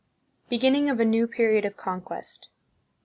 Beginning 0.49 0.89
of 0.89 0.99
a 0.99 1.05
New 1.05 1.27
Period 1.27 1.63
of 1.63 1.77
Conquest. 1.77 2.49